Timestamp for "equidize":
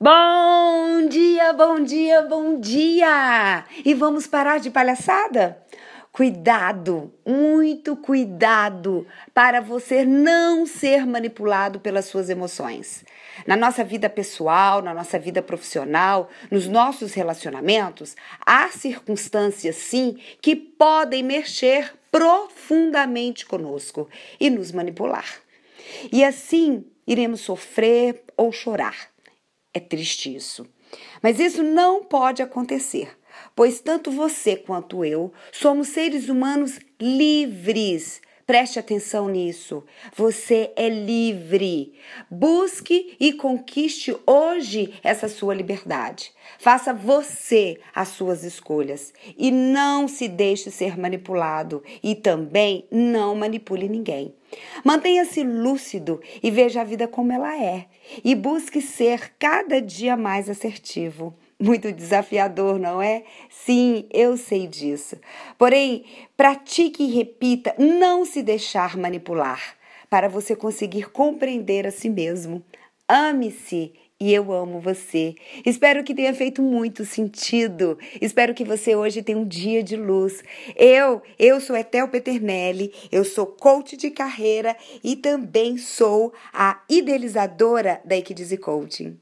88.16-88.56